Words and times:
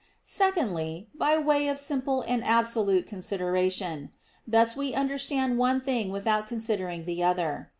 Secondly, 0.23 1.07
by 1.13 1.37
way 1.37 1.67
of 1.67 1.77
simple 1.77 2.21
and 2.23 2.43
absolute 2.43 3.05
consideration; 3.05 4.09
thus 4.47 4.75
we 4.75 4.95
understand 4.95 5.59
one 5.59 5.79
thing 5.79 6.11
without 6.11 6.47
considering 6.47 7.05
the 7.05 7.21
other. 7.23 7.69